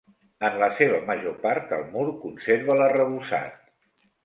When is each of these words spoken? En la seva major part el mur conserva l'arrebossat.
En 0.47 0.55
la 0.61 0.69
seva 0.79 1.01
major 1.09 1.35
part 1.43 1.75
el 1.77 1.85
mur 1.93 2.07
conserva 2.25 2.81
l'arrebossat. 2.83 3.73